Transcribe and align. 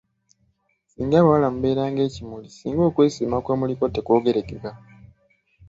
Singa 0.91 1.15
abawala 1.19 1.47
mubeera 1.53 1.83
ng'ekimuli 1.91 2.47
singa 2.57 2.81
okwesiima 2.89 3.37
kwe 3.43 3.53
muliko 3.59 3.85
tekwogerekeka. 3.93 4.71